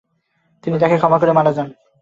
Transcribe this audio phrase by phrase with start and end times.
[0.63, 1.67] তিনি তাকে ক্ষমা করে মারা যান।